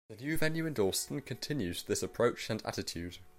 [0.09, 3.19] The new venue in Dalston continues this approach and attitude.